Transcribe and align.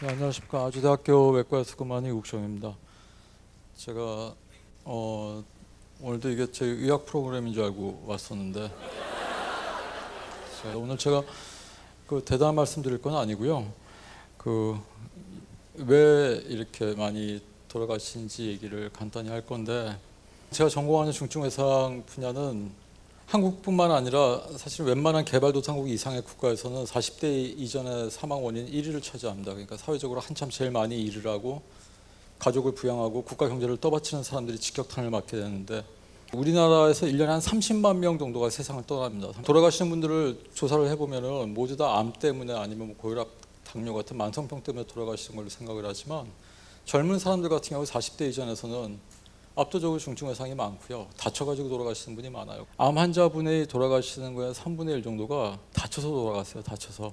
네, 0.00 0.08
안녕하십니까 0.08 0.66
아주대학교 0.66 1.30
외과에서 1.30 1.76
근무하는 1.76 2.10
이국정입니다. 2.10 2.76
제가 3.76 4.34
어, 4.84 5.44
오늘도 6.00 6.30
이게 6.30 6.50
제 6.52 6.64
의학 6.66 7.04
프로그램인 7.04 7.52
줄 7.52 7.64
알고 7.64 8.04
왔었는데 8.06 8.70
오늘 10.76 10.98
제가 10.98 11.22
그 12.06 12.22
대단한 12.24 12.54
말씀드릴 12.54 13.02
건 13.02 13.16
아니고요. 13.16 13.72
그 14.36 14.78
왜 15.80 16.42
이렇게 16.48 16.92
많이 16.94 17.40
돌아가신지 17.68 18.48
얘기를 18.48 18.90
간단히 18.92 19.28
할 19.28 19.46
건데 19.46 19.96
제가 20.50 20.68
전공하는 20.68 21.12
중증 21.12 21.42
외상 21.42 22.02
분야는 22.04 22.72
한국뿐만 23.28 23.90
아니라 23.92 24.40
사실 24.56 24.86
웬만한 24.86 25.22
개발도상국 25.22 25.90
이상의 25.90 26.22
국가에서는 26.22 26.84
40대 26.84 27.58
이전의 27.58 28.10
사망 28.10 28.42
원인 28.42 28.66
1위를 28.66 29.02
차지합니다. 29.02 29.52
그러니까 29.52 29.76
사회적으로 29.76 30.20
한참 30.20 30.48
제일 30.48 30.70
많이 30.70 30.98
일을 31.02 31.30
하고 31.30 31.60
가족을 32.38 32.72
부양하고 32.72 33.24
국가 33.24 33.46
경제를 33.48 33.76
떠받치는 33.76 34.22
사람들이 34.22 34.58
직격탄을 34.58 35.10
맞게 35.10 35.36
되는데 35.36 35.84
우리나라에서 36.32 37.04
1년에 37.04 37.26
한 37.26 37.40
30만 37.40 37.96
명 37.98 38.18
정도가 38.18 38.48
세상을 38.48 38.82
떠납니다. 38.86 39.42
돌아가시는 39.42 39.90
분들을 39.90 40.44
조사를 40.54 40.88
해보면 40.88 41.52
모두 41.52 41.76
다 41.76 41.98
암 41.98 42.14
때문에 42.14 42.54
아니면 42.54 42.88
뭐 42.88 42.96
고혈압, 42.96 43.28
당뇨 43.64 43.92
같은 43.92 44.16
만성병 44.16 44.62
때문에 44.62 44.86
돌아가시는 44.86 45.36
걸로 45.36 45.50
생각을 45.50 45.84
하지만 45.84 46.26
젊은 46.86 47.18
사람들 47.18 47.50
같은 47.50 47.70
경우 47.70 47.84
40대 47.84 48.30
이전에서는 48.30 48.98
압도적으로 49.58 49.98
중증 49.98 50.28
외상이 50.28 50.54
많고요. 50.54 51.08
다쳐가지고 51.16 51.68
돌아가시는 51.68 52.14
분이 52.14 52.30
많아요. 52.30 52.64
암 52.76 52.96
환자분이 52.96 53.66
돌아가시는 53.66 54.34
거에 54.34 54.52
3분의 54.52 54.90
1 54.90 55.02
정도가 55.02 55.58
다쳐서 55.72 56.08
돌아갔어요. 56.08 56.62
다쳐서. 56.62 57.12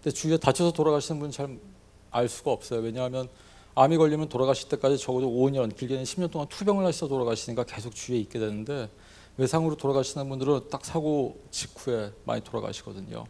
근데 0.00 0.14
주위에 0.14 0.36
다쳐서 0.36 0.72
돌아가시는 0.72 1.18
분은 1.18 1.32
잘알 1.32 2.28
수가 2.28 2.52
없어요. 2.52 2.80
왜냐하면 2.80 3.28
암이 3.74 3.96
걸리면 3.96 4.28
돌아가실 4.28 4.68
때까지 4.68 4.96
적어도 4.96 5.28
5년, 5.28 5.76
길게는 5.76 6.04
10년 6.04 6.30
동안 6.30 6.46
투병을 6.48 6.86
하셔서 6.86 7.08
돌아가시니까 7.08 7.64
계속 7.64 7.94
주위에 7.94 8.18
있게 8.18 8.38
되는데 8.38 8.88
외상으로 9.36 9.76
돌아가시는 9.76 10.28
분들은 10.28 10.68
딱 10.70 10.84
사고 10.84 11.40
직후에 11.50 12.12
많이 12.24 12.44
돌아가시거든요. 12.44 13.24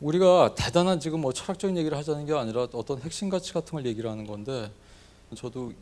우리가 0.00 0.54
대단한 0.54 1.00
지금 1.00 1.22
뭐 1.22 1.32
철학적인 1.32 1.78
얘기를 1.78 1.96
하자는 1.96 2.26
게 2.26 2.34
아니라 2.34 2.68
어떤 2.74 3.00
핵심 3.00 3.30
가치 3.30 3.54
같은 3.54 3.72
걸 3.72 3.86
얘기를 3.86 4.10
하는 4.10 4.26
건데 4.26 4.70
저도 5.34 5.72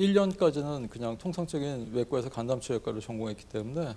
2001년까지는 0.00 0.88
그냥 0.90 1.16
통상적인 1.18 1.90
외과에서 1.92 2.28
간담치료외과를 2.28 3.00
전공했기 3.00 3.44
때문에 3.46 3.94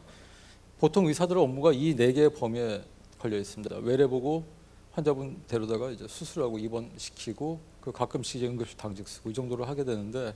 보통 0.79 1.07
의사들의 1.07 1.41
업무가 1.41 1.71
이 1.73 1.95
네 1.95 2.13
개의 2.13 2.33
범위에 2.33 2.83
걸려 3.17 3.37
있습니다. 3.37 3.77
외래 3.77 4.05
보고 4.05 4.43
환자분 4.91 5.41
데려다가 5.47 5.89
이제 5.89 6.07
수술하고 6.07 6.59
입원시키고 6.59 7.59
그 7.81 7.91
가끔씩 7.91 8.43
응급실 8.43 8.77
당직 8.77 9.07
쓰고 9.07 9.29
이 9.29 9.33
정도를 9.33 9.67
하게 9.67 9.83
되는데 9.83 10.35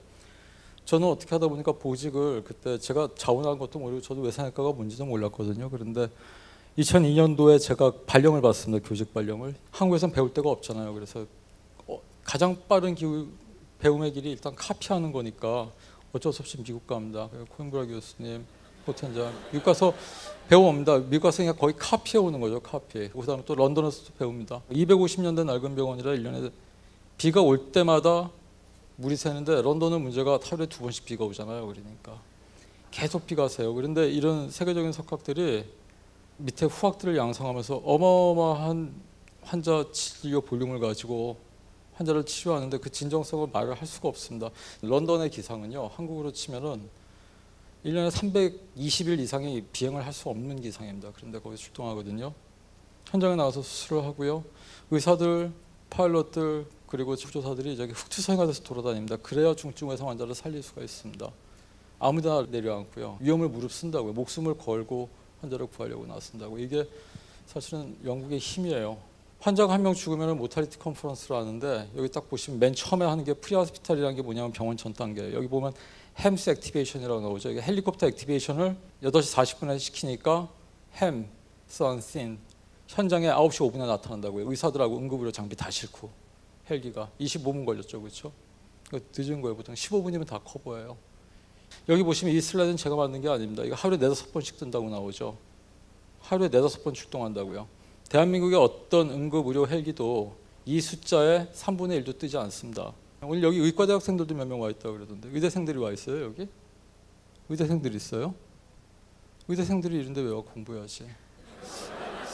저는 0.85 1.07
어떻게 1.07 1.29
하다 1.35 1.47
보니까 1.47 1.73
보직을 1.73 2.43
그때 2.43 2.77
제가 2.79 3.09
자원한 3.15 3.59
것도 3.59 3.77
모르고 3.77 4.01
저도 4.01 4.21
외상외과가 4.21 4.71
뭔지도 4.71 5.05
몰랐거든요. 5.05 5.69
그런데 5.69 6.07
2002년도에 6.79 7.59
제가 7.59 7.93
발령을 8.07 8.41
받습니다. 8.41 8.87
교직 8.87 9.13
발령을. 9.13 9.53
한국에선 9.71 10.11
배울 10.11 10.33
데가 10.33 10.49
없잖아요. 10.49 10.93
그래서 10.93 11.25
어, 11.85 12.01
가장 12.23 12.57
빠른 12.67 12.95
기후, 12.95 13.27
배움의 13.81 14.13
길이 14.13 14.31
일단 14.31 14.55
카피하는 14.55 15.11
거니까 15.11 15.69
어쩔 16.13 16.31
수 16.31 16.41
없이 16.41 16.57
미국 16.63 16.85
갑니다. 16.85 17.29
코인브라 17.57 17.85
교수님, 17.85 18.45
포텐자 18.85 19.31
미국 19.51 19.65
가서 19.65 19.93
배워옵니다. 20.47 20.99
미국 21.09 21.23
가서 21.23 21.37
그냥 21.37 21.55
거의 21.57 21.73
카피해 21.77 22.23
오는 22.23 22.39
거죠. 22.39 22.59
카피. 22.59 23.09
그 23.09 23.25
다음에 23.25 23.43
또 23.45 23.55
런던에서 23.55 24.05
도 24.05 24.13
배웁니다. 24.19 24.61
250년 24.71 25.35
된 25.35 25.47
낡은 25.47 25.75
병원이라 25.75 26.11
1년에 26.11 26.51
비가 27.17 27.41
올 27.41 27.71
때마다 27.71 28.29
물이 28.97 29.15
새는데 29.15 29.61
런던은 29.61 30.01
문제가 30.01 30.39
하루에 30.43 30.67
두 30.67 30.81
번씩 30.81 31.05
비가 31.05 31.25
오잖아요. 31.25 31.65
그러니까 31.65 32.19
계속 32.91 33.25
비가 33.25 33.47
새요. 33.47 33.73
그런데 33.73 34.09
이런 34.09 34.51
세계적인 34.51 34.91
석학들이 34.91 35.65
밑에 36.37 36.65
후학들을 36.65 37.17
양성하면서 37.17 37.81
어마어마한 37.85 38.93
환자 39.43 39.85
진료 39.91 40.41
볼륨을 40.41 40.79
가지고 40.79 41.37
환자를 42.01 42.25
치료하는데 42.25 42.77
그 42.79 42.89
진정성을 42.89 43.47
말을 43.51 43.75
할 43.75 43.87
수가 43.87 44.09
없습니다. 44.09 44.49
런던의 44.81 45.29
기상은요. 45.29 45.91
한국으로 45.95 46.31
치면은 46.31 46.89
1년에 47.85 48.11
320일 48.11 49.19
이상이 49.19 49.63
비행을 49.71 50.05
할 50.05 50.13
수 50.13 50.29
없는 50.29 50.61
기상입니다. 50.61 51.11
그런데 51.15 51.39
거기 51.39 51.55
출동하거든요. 51.57 52.33
현장에 53.07 53.35
나가서 53.35 53.61
수술을 53.61 54.03
하고요. 54.03 54.43
의사들, 54.91 55.51
파일럿들 55.89 56.65
그리고 56.87 57.15
조사들이 57.15 57.77
저기 57.77 57.93
흑투성이가 57.93 58.45
돼서 58.47 58.61
돌아다닙니다. 58.63 59.17
그래야 59.17 59.55
중증 59.55 59.89
외상 59.89 60.09
환자를 60.09 60.35
살릴 60.35 60.61
수가 60.61 60.81
있습니다. 60.81 61.31
아무데나 61.99 62.47
내려앉고요. 62.49 63.17
위험을 63.21 63.49
무릅쓴다고요. 63.49 64.13
목숨을 64.13 64.57
걸고 64.57 65.09
환자를 65.41 65.67
구하려고 65.67 66.05
나선다고. 66.05 66.59
이게 66.59 66.87
사실은 67.45 67.95
영국의 68.05 68.39
힘이에요. 68.39 69.10
환자가 69.41 69.73
한 69.73 69.81
명 69.81 69.95
죽으면 69.95 70.37
mortality 70.37 70.77
conference를 70.77 71.35
하는데 71.35 71.89
여기 71.97 72.09
딱 72.11 72.29
보시면 72.29 72.59
맨 72.59 72.75
처음에 72.75 73.05
하는 73.05 73.23
게 73.23 73.33
prehospital이라는 73.33 74.15
게 74.15 74.21
뭐냐면 74.21 74.51
병원 74.51 74.77
전 74.77 74.93
단계. 74.93 75.33
여기 75.33 75.47
보면 75.47 75.73
HEMS 76.19 76.51
activation이라고 76.51 77.21
나오죠. 77.21 77.49
이게 77.49 77.59
헬리콥터 77.59 78.07
activation을 78.09 78.75
8시 79.01 79.35
40분에 79.35 79.79
시키니까 79.79 80.47
HEMS 80.97 81.27
on 81.67 81.99
scene 82.01 82.37
현장에 82.87 83.29
9시 83.29 83.71
5분에 83.71 83.87
나타난다고요. 83.87 84.47
의사들하고 84.51 84.95
응급의료 84.99 85.31
장비 85.31 85.55
다 85.55 85.71
싣고 85.71 86.11
헬기가 86.69 87.09
25분 87.19 87.65
걸렸죠. 87.65 87.99
그렇죠? 87.99 88.31
늦은 89.17 89.41
거예요. 89.41 89.55
보통 89.55 89.73
15분이면 89.73 90.27
다 90.27 90.39
커버예요. 90.43 90.95
여기 91.89 92.03
보시면 92.03 92.35
이 92.35 92.41
슬라이드는 92.41 92.77
제가 92.77 92.95
만든 92.95 93.21
게 93.21 93.29
아닙니다. 93.29 93.63
이거 93.63 93.73
하루에 93.73 93.97
네다섯 93.97 94.31
번씩 94.33 94.57
뜬다고 94.59 94.87
나오죠. 94.89 95.35
하루에 96.19 96.47
네다섯 96.49 96.83
번 96.83 96.93
출동한다고요. 96.93 97.80
대한민국의 98.15 98.59
어떤 98.59 99.09
응급 99.09 99.47
의료 99.47 99.65
헬기도 99.65 100.35
이 100.65 100.81
숫자의 100.81 101.47
3분의 101.53 102.03
1도 102.03 102.19
뜨지 102.19 102.37
않습니다. 102.37 102.91
오늘 103.21 103.41
여기 103.41 103.57
의과대 103.59 103.93
학생들도 103.93 104.35
몇 104.35 104.45
명 104.45 104.59
와 104.59 104.69
있다고 104.69 104.95
그러던데 104.97 105.29
의대생들이 105.31 105.77
와 105.77 105.91
있어요 105.93 106.25
여기? 106.25 106.45
의대생들이 107.47 107.95
있어요? 107.95 108.33
의대생들이 109.47 109.95
이런데 109.95 110.19
왜 110.21 110.31
와 110.33 110.41
공부해야지 110.41 111.07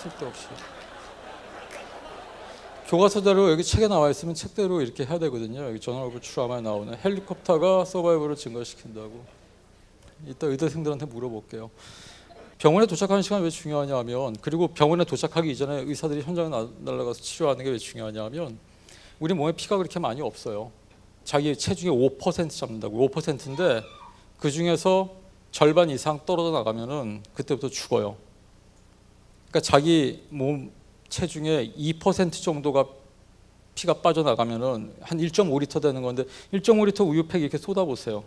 쓸데없이 0.01 0.47
교과서대로 2.87 3.51
여기 3.51 3.63
책에 3.63 3.87
나와 3.87 4.09
있으면 4.09 4.33
책대로 4.33 4.81
이렇게 4.81 5.05
해야 5.05 5.19
되거든요 5.19 5.67
여기 5.67 5.79
전화로 5.79 6.19
추라마에 6.21 6.61
나오는 6.61 6.97
헬리콥터가 6.97 7.83
서바이벌을 7.85 8.35
증가시킨다고 8.37 9.25
이따 10.25 10.47
의대생들한테 10.47 11.05
물어볼게요 11.07 11.69
병원에 12.57 12.87
도착하는 12.87 13.21
시간 13.21 13.43
왜 13.43 13.49
중요하냐 13.49 13.95
하면 13.97 14.35
그리고 14.41 14.67
병원에 14.67 15.03
도착하기 15.03 15.49
이전에 15.51 15.81
의사들이 15.81 16.21
현장에 16.21 16.49
날아가서 16.79 17.21
치료하는 17.21 17.63
게 17.63 17.69
왜 17.71 17.77
중요하냐 17.77 18.23
하면 18.25 18.57
우리 19.19 19.33
몸에 19.33 19.51
피가 19.51 19.77
그렇게 19.77 19.99
많이 19.99 20.21
없어요. 20.21 20.71
자기 21.23 21.55
체중의 21.55 21.93
5% 22.19 22.49
잡는다고 22.49 23.09
5%인데 23.09 23.83
그 24.39 24.49
중에서 24.49 25.09
절반 25.51 25.89
이상 25.89 26.19
떨어져 26.25 26.51
나가면은 26.51 27.23
그때부터 27.33 27.69
죽어요. 27.69 28.15
그러니까 29.49 29.59
자기 29.61 30.23
몸 30.29 30.71
체중의 31.09 31.73
2% 31.77 32.43
정도가 32.43 32.85
피가 33.75 33.95
빠져나가면은 33.95 34.93
한 35.01 35.17
1.5리터 35.19 35.81
되는 35.81 36.01
건데 36.01 36.23
1.5리터 36.53 37.07
우유팩 37.07 37.41
이렇게 37.41 37.57
쏟아보세요. 37.57 38.23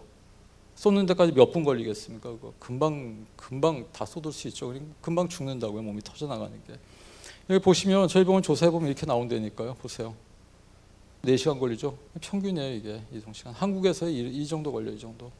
쏟는 0.80 1.04
데까지 1.04 1.32
몇 1.32 1.52
분 1.52 1.62
걸리겠습니까? 1.62 2.30
그거 2.30 2.54
금방 2.58 3.26
금방 3.36 3.84
다 3.92 4.06
쏟을 4.06 4.32
수 4.32 4.48
있죠. 4.48 4.72
금방 5.02 5.28
죽는다고요. 5.28 5.82
몸이 5.82 6.00
터져 6.00 6.26
나가는 6.26 6.50
게. 6.66 6.72
여기 7.50 7.62
보시면 7.62 8.08
저희 8.08 8.24
병원 8.24 8.42
조사해 8.42 8.70
보면 8.72 8.88
이렇게 8.88 9.04
나온다니까요. 9.04 9.74
보세요. 9.74 10.14
4시간 11.22 11.60
걸리죠. 11.60 11.98
평균이에요, 12.22 12.74
이게 12.76 13.02
이동 13.12 13.30
시간. 13.34 13.52
한국에서 13.52 14.08
이, 14.08 14.20
이 14.28 14.46
정도 14.46 14.72
걸려 14.72 14.90
이 14.90 14.98
정도. 14.98 15.30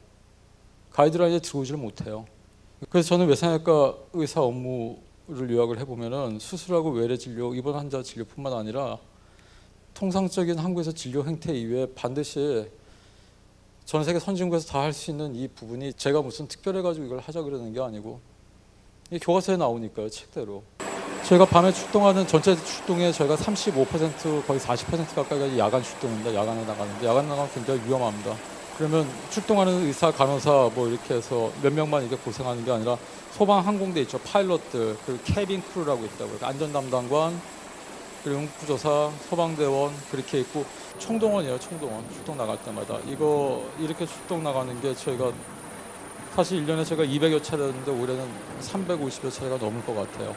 가이드라인에 0.91 1.39
들어오지를 1.39 1.79
못해요. 1.81 2.27
그래서 2.91 3.09
저는 3.09 3.27
외상외과 3.27 3.97
의사 4.13 4.43
업무를 4.43 5.51
요약을 5.51 5.79
해 5.81 5.87
보면은 5.87 6.39
수술하고 6.39 6.91
외래 6.91 7.17
진료, 7.17 7.55
입원 7.55 7.77
환자 7.77 8.03
진료뿐만 8.03 8.53
아니라 8.53 8.99
통상적인 9.95 10.59
한국에서 10.59 10.93
진료 10.93 11.25
행태 11.25 11.55
이외에 11.57 11.87
반드시 11.95 12.69
전 13.85 14.05
세계 14.05 14.19
선진국에서 14.19 14.69
다 14.69 14.81
할 14.81 14.93
수 14.93 15.11
있는 15.11 15.35
이 15.35 15.49
부분이 15.49 15.95
제가 15.95 16.23
무슨 16.23 16.47
특별해가지고 16.47 17.07
이걸 17.07 17.19
하자 17.19 17.43
그러는 17.43 17.73
게 17.73 17.81
아니고 17.81 18.21
이 19.11 19.19
교과서에 19.19 19.57
나오니까요 19.57 20.09
책대로. 20.09 20.63
저희가 21.25 21.45
밤에 21.45 21.73
출동하는 21.73 22.27
전체 22.27 22.57
출동에 22.65 23.13
저희가 23.13 23.37
35% 23.37 24.47
거의 24.47 24.59
40% 24.61 25.15
가까이가 25.15 25.59
야간 25.59 25.83
출동입니다. 25.83 26.35
야간에 26.35 26.65
나가는데. 26.65 27.07
야간 27.07 27.29
나가면 27.29 27.51
굉장히 27.53 27.81
위험합니다. 27.87 28.37
그러면 28.79 29.07
출동하는 29.31 29.87
의사 29.87 30.11
간호사 30.11 30.71
뭐 30.75 30.89
이렇게 30.89 31.15
해서 31.15 31.53
몇 31.63 31.73
명만 31.73 32.05
이게 32.07 32.17
고생하는 32.17 32.65
게 32.65 32.71
아니라 32.71 32.97
소방 33.33 33.67
항공대 33.67 34.01
있죠. 34.03 34.19
파일럿들 34.21 34.97
그 35.05 35.21
cabin 35.25 35.63
crew라고 35.63 36.05
있다고 36.07 36.31
안전 36.41 36.73
담당관 36.73 37.39
그리고 38.23 38.41
응급구조사, 38.41 39.11
소방대원 39.29 39.95
그렇게 40.11 40.41
있고 40.41 40.65
총동원이에요. 40.99 41.59
총동원 41.59 42.05
출동 42.13 42.37
나갈 42.37 42.63
때마다 42.63 42.99
이거 43.07 43.65
이렇게 43.79 44.07
출동 44.07 44.43
나가는 44.43 44.79
게 44.83 44.95
저희가 44.95 45.33
사실 46.35 46.65
1년에 46.65 46.85
제가 46.87 47.03
200여 47.05 47.43
차례였는데 47.43 47.91
올해는 47.91 48.29
350여 48.61 49.33
차례가 49.33 49.57
넘을 49.57 49.85
것 49.85 49.95
같아요. 49.95 50.37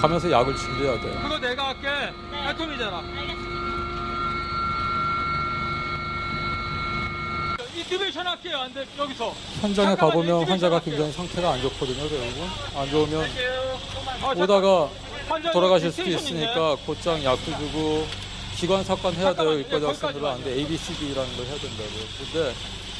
가면서 0.00 0.30
약을 0.30 0.54
준비해야 0.56 1.00
돼요. 1.00 1.18
그거 1.22 1.38
내가 1.38 1.68
할게. 1.68 1.88
깔통이잖아. 2.30 3.02
intubation 7.74 8.26
할게요. 8.26 8.58
안 8.58 8.74
돼. 8.74 8.84
여기서. 8.98 9.32
현장에. 9.60 9.94
가보면 9.94 10.44
환자가. 10.48 10.80
굉장히 10.80 11.12
상태가 11.12 11.52
안 11.52 11.62
좋거든요. 11.62 12.08
대부분 12.08 12.48
안 12.76 12.90
좋으면 12.90 13.24
아. 14.22 14.32
오다가 14.36 14.82
환자 14.86 15.07
돌아가실 15.52 15.92
수도. 15.92 16.08
있으니까 16.08 16.76
곧장 16.86 17.22
약도 17.24 17.44
주고 17.58 18.06
기관 18.56 18.82
삭관 18.84 19.14
해야 19.14 19.34
돼요. 19.34 19.50
거기까지 19.50 19.86
학생들은 19.86 20.28
안 20.28 20.42
돼. 20.44 20.52
A, 20.54 20.66
B, 20.66 20.76
C, 20.76 20.92
D라는 20.94 21.36
걸 21.36 21.46
해야 21.46 21.54
된다고요. 21.58 22.04
근데 22.32 22.54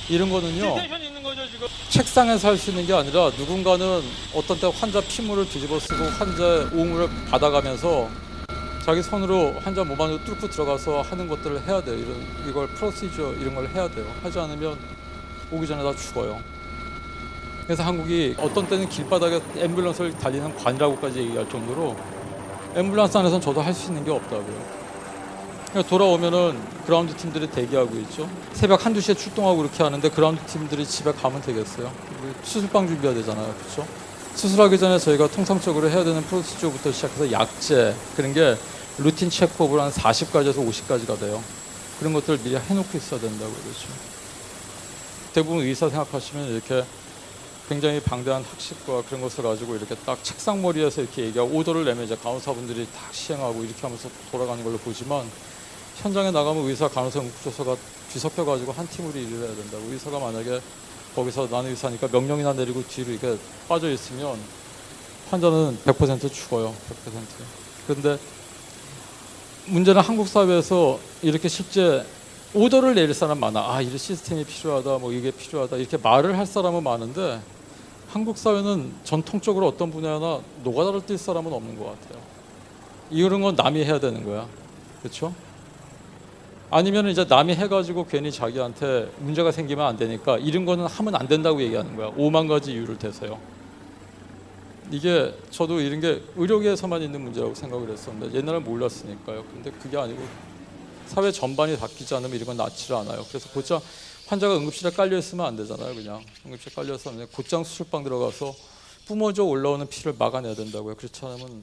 이런 0.08 0.30
거는요. 0.30 0.74
거죠. 1.22 1.42
책상에서 1.90 2.48
할 2.48 2.56
수 2.56 2.70
있는 2.70 2.86
게 2.86 2.94
아니라 2.94 3.30
누군가는 3.36 4.02
어떤 4.34 4.58
때 4.58 4.70
환자 4.74 5.00
피물을 5.00 5.48
뒤집어 5.48 5.78
쓰고 5.80 6.04
환자의 6.04 6.68
오물을 6.72 7.08
받아가면서 7.30 8.08
자기 8.84 9.02
손으로 9.02 9.54
환자 9.62 9.84
몸 9.84 10.00
안으로 10.00 10.24
뚫고 10.24 10.48
들어가서 10.48 11.02
하는 11.02 11.28
것들을 11.28 11.66
해야 11.66 11.82
돼요. 11.82 11.94
이런 11.96 12.26
이걸 12.48 12.66
프로시저 12.68 13.34
이런 13.40 13.54
걸 13.54 13.68
해야 13.74 13.88
돼요. 13.88 14.06
하지 14.22 14.38
않으면 14.38 14.78
오기 15.50 15.66
전에 15.66 15.82
다 15.82 15.94
죽어요. 15.94 16.40
그래서 17.68 17.82
한국이 17.82 18.34
어떤 18.38 18.66
때는 18.66 18.88
길바닥에 18.88 19.40
앰뷸런스를 19.56 20.18
달리는 20.18 20.56
관이라고까지 20.56 21.18
얘기할 21.18 21.46
정도로 21.50 21.94
앰뷸런스 22.74 23.16
안에서는 23.16 23.42
저도 23.42 23.60
할 23.60 23.74
수 23.74 23.88
있는 23.88 24.06
게 24.06 24.10
없다고요. 24.10 24.78
그러니까 25.68 25.90
돌아오면은 25.90 26.58
그라운드 26.86 27.14
팀들이 27.14 27.46
대기하고 27.50 27.94
있죠. 27.98 28.26
새벽 28.54 28.86
한두 28.86 29.02
시에 29.02 29.14
출동하고 29.14 29.58
그렇게 29.58 29.82
하는데 29.82 30.08
그라운드 30.08 30.42
팀들이 30.46 30.86
집에 30.86 31.12
가면 31.12 31.42
되겠어요. 31.42 31.92
수술방 32.42 32.86
준비해야 32.86 33.14
되잖아요. 33.14 33.54
그렇죠? 33.60 33.86
수술하기 34.34 34.78
전에 34.78 34.98
저희가 34.98 35.28
통상적으로 35.28 35.90
해야 35.90 36.02
되는 36.02 36.22
procedure부터 36.22 36.90
시작해서 36.90 37.30
약제 37.30 37.94
그런 38.16 38.32
게 38.32 38.56
routine 38.96 39.28
checkup을 39.28 39.78
한 39.78 39.90
40가지에서 39.90 40.66
50가지가 40.66 41.20
돼요. 41.20 41.42
그런 41.98 42.14
것들을 42.14 42.38
미리 42.38 42.56
해놓고 42.56 42.96
있어야 42.96 43.20
된다고 43.20 43.52
그러죠. 43.52 43.88
대부분 45.34 45.58
의사 45.66 45.90
생각하시면 45.90 46.48
이렇게 46.48 46.82
굉장히 47.68 48.00
방대한 48.00 48.42
학식과 48.42 49.02
그런 49.02 49.20
것을 49.20 49.44
가지고 49.44 49.76
이렇게 49.76 49.94
딱 49.94 50.24
책상 50.24 50.62
머리에서 50.62 51.02
이렇게 51.02 51.26
얘기하고 51.26 51.54
오더를 51.54 51.84
내면 51.84 52.04
이제 52.04 52.16
간호사분들이 52.16 52.86
딱 52.94 53.12
시행하고 53.12 53.62
이렇게 53.62 53.82
하면서 53.82 54.08
돌아가는 54.30 54.64
걸로 54.64 54.78
보지만 54.78 55.28
현장에 55.96 56.30
나가면 56.30 56.64
의사, 56.64 56.88
간호사, 56.88 57.20
응급조사가 57.20 57.76
뒤섞여 58.10 58.46
가지고 58.46 58.72
한 58.72 58.88
팀으로 58.88 59.18
일을 59.18 59.46
해야 59.46 59.54
된다고 59.54 59.84
의사가 59.90 60.18
만약에 60.18 60.60
거기서 61.14 61.48
나는 61.50 61.70
의사니까 61.70 62.08
명령이나 62.10 62.54
내리고 62.54 62.82
뒤로 62.88 63.10
이렇게 63.10 63.36
빠져 63.68 63.90
있으면 63.90 64.38
환자는 65.30 65.78
100% 65.84 66.32
죽어요. 66.32 66.74
100%. 67.06 67.12
그런데 67.86 68.18
문제는 69.66 70.00
한국 70.00 70.26
사회에서 70.26 70.98
이렇게 71.20 71.48
실제 71.48 72.02
오더를 72.54 72.94
내릴 72.94 73.12
사람 73.12 73.40
많아. 73.40 73.60
아, 73.60 73.82
이런 73.82 73.98
시스템이 73.98 74.44
필요하다. 74.44 74.98
뭐 74.98 75.12
이게 75.12 75.30
필요하다. 75.30 75.76
이렇게 75.76 75.98
말을 75.98 76.38
할 76.38 76.46
사람은 76.46 76.82
많은데 76.82 77.42
한국 78.08 78.38
사회는 78.38 78.92
전통적으로 79.04 79.66
어떤 79.68 79.90
분야나 79.90 80.40
노가다를 80.64 81.02
뛸 81.02 81.18
사람은 81.18 81.52
없는 81.52 81.78
것 81.78 81.84
같아요. 81.84 82.22
이런 83.10 83.42
건 83.42 83.54
남이 83.54 83.84
해야 83.84 84.00
되는 84.00 84.24
거야. 84.24 84.46
그렇죠? 85.02 85.34
아니면 86.70 87.08
이제 87.08 87.24
남이 87.24 87.54
해가지고 87.54 88.06
괜히 88.06 88.30
자기한테 88.30 89.10
문제가 89.18 89.52
생기면 89.52 89.86
안 89.86 89.96
되니까 89.96 90.38
이런 90.38 90.64
거는 90.64 90.86
하면 90.86 91.14
안 91.14 91.28
된다고 91.28 91.60
얘기하는 91.62 91.96
거야. 91.96 92.10
5만 92.12 92.48
가지 92.48 92.72
이유를 92.72 92.98
대서요. 92.98 93.38
이게 94.90 95.34
저도 95.50 95.80
이런 95.80 96.00
게 96.00 96.22
의료계에서만 96.36 97.02
있는 97.02 97.22
문제라고 97.22 97.54
생각을 97.54 97.90
했었는데 97.90 98.36
옛날에 98.36 98.58
몰랐으니까요. 98.58 99.44
근데 99.52 99.70
그게 99.70 99.98
아니고 99.98 100.22
사회 101.08 101.32
전반이 101.32 101.76
바뀌지 101.78 102.14
않으면 102.14 102.34
이런 102.36 102.46
건 102.46 102.56
낫지를 102.58 102.96
않아요. 102.96 103.24
그래서 103.28 103.48
곧장 103.50 103.80
환자가 104.26 104.56
응급실에 104.58 104.90
깔려 104.90 105.16
있으면 105.18 105.46
안 105.46 105.56
되잖아요. 105.56 105.94
그냥 105.94 106.22
응급실에 106.46 106.74
깔려서 106.74 107.10
그냥 107.12 107.28
곧장 107.32 107.64
수술방 107.64 108.04
들어가서 108.04 108.54
뿜어져 109.06 109.44
올라오는 109.44 109.86
피를 109.88 110.14
막아내야 110.18 110.54
된다고요. 110.54 110.94
그렇지 110.96 111.24
않으면 111.24 111.62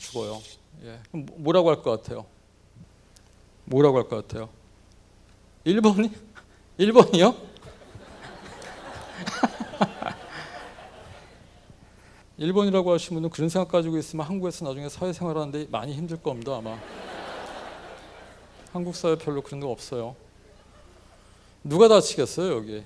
죽어요. 0.00 0.40
예. 0.84 1.00
뭐- 1.10 1.26
뭐라고 1.38 1.70
할 1.70 1.82
것 1.82 1.90
같아요? 2.02 2.24
뭐라고 3.64 3.98
할 3.98 4.08
것 4.08 4.26
같아요? 4.28 4.48
1번이? 5.66 6.10
1번이요? 6.78 7.34
1번이라고 12.38 12.88
하신 12.92 13.14
분은 13.14 13.30
그런 13.30 13.48
생각 13.48 13.68
가지고 13.68 13.96
있으면 13.98 14.26
한국에서 14.26 14.64
나중에 14.64 14.88
사회생활하는데 14.88 15.68
많이 15.70 15.94
힘들 15.94 16.16
겁니다 16.20 16.56
아마 16.56 16.76
한국 18.74 18.96
사회 18.96 19.16
별로 19.16 19.40
그런 19.40 19.60
거 19.60 19.68
없어요 19.70 20.16
누가 21.62 21.86
다치겠어요 21.86 22.52
여기 22.56 22.82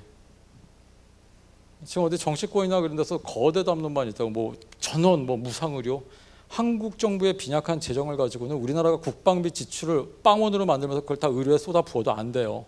지금 1.87 2.05
어디 2.05 2.19
정치권이나 2.19 2.83
그런 2.83 2.95
데서 2.95 3.17
거대 3.19 3.65
담론만 3.65 4.09
있다고 4.09 4.29
뭐 4.29 4.55
전원 4.79 5.25
뭐 5.25 5.39
무상의료 5.39 6.05
한국 6.49 6.99
정부의 6.99 7.39
빈약한 7.39 7.81
재정을 7.81 8.19
가지고는 8.19 8.57
우리나라가 8.57 8.99
국방비 8.99 9.51
지출을 9.51 10.21
빵원으로 10.23 10.67
만들면서 10.67 11.01
그걸 11.01 11.17
다 11.17 11.29
의료에 11.29 11.57
쏟아 11.59 11.83
부어도 11.83 12.11
안 12.13 12.33
돼요. 12.33 12.65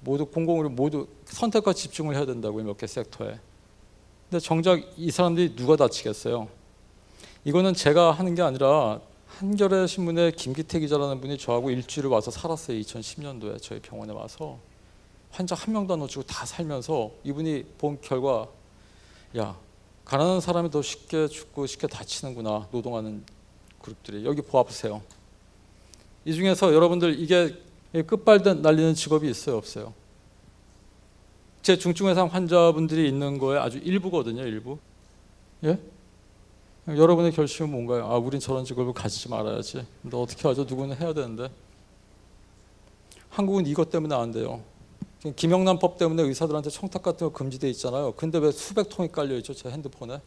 모두 0.00 0.26
공공의료 0.26 0.68
모두 0.68 1.08
선택과 1.24 1.72
집중을 1.72 2.14
해야 2.14 2.26
된다고요 2.26 2.62
몇 2.64 2.76
개 2.76 2.86
섹터에. 2.86 3.38
근데 4.28 4.40
정작 4.40 4.80
이 4.98 5.10
사람들이 5.10 5.56
누가 5.56 5.76
다치겠어요? 5.76 6.48
이거는 7.44 7.72
제가 7.74 8.12
하는 8.12 8.34
게 8.34 8.42
아니라 8.42 9.00
한겨레 9.38 9.86
신문의 9.86 10.32
김기태 10.32 10.80
기자라는 10.80 11.20
분이 11.20 11.36
저하고 11.36 11.70
일주일을 11.70 12.08
와서 12.08 12.30
살았어요 12.30 12.78
2010년도에 12.78 13.60
저희 13.60 13.80
병원에 13.80 14.10
와서 14.10 14.58
환자 15.30 15.54
한 15.54 15.74
명도 15.74 15.92
안 15.92 16.00
놓치고 16.00 16.22
다 16.22 16.46
살면서 16.46 17.10
이분이 17.22 17.64
본 17.76 18.00
결과 18.00 18.48
야 19.36 19.54
가난한 20.06 20.40
사람이 20.40 20.70
더 20.70 20.80
쉽게 20.80 21.28
죽고 21.28 21.66
쉽게 21.66 21.86
다치는구나 21.86 22.68
노동하는 22.72 23.22
그룹들이 23.82 24.24
여기 24.24 24.40
보아보세요. 24.40 25.02
이 26.24 26.32
중에서 26.32 26.72
여러분들 26.72 27.20
이게 27.20 27.54
끝발든 28.06 28.62
날리는 28.62 28.94
직업이 28.94 29.28
있어요 29.28 29.58
없어요? 29.58 29.92
제 31.60 31.76
중증 31.76 32.06
외상 32.06 32.28
환자분들이 32.28 33.06
있는 33.06 33.36
거에 33.36 33.58
아주 33.58 33.76
일부거든요 33.76 34.46
일부. 34.46 34.78
예? 35.64 35.78
여러분의 36.88 37.32
결심은 37.32 37.70
뭔가요? 37.70 38.06
아 38.06 38.16
우린 38.16 38.40
저런 38.40 38.64
직업을 38.64 38.92
가지지 38.92 39.28
말아야지. 39.28 39.84
근데 40.02 40.16
어떻게 40.16 40.46
하죠? 40.46 40.64
누구는 40.64 40.96
해야 40.96 41.12
되는데. 41.12 41.50
한국은 43.28 43.66
이것 43.66 43.90
때문에 43.90 44.14
안 44.14 44.30
돼요. 44.30 44.62
김영란법 45.34 45.98
때문에 45.98 46.22
의사들한테 46.22 46.70
청탁 46.70 47.02
같은 47.02 47.26
거 47.26 47.32
금지돼 47.32 47.68
있잖아요. 47.70 48.12
근데 48.12 48.38
왜 48.38 48.52
수백 48.52 48.88
통이 48.88 49.10
깔려 49.10 49.36
있죠, 49.38 49.52
제 49.52 49.68
핸드폰에? 49.68 50.20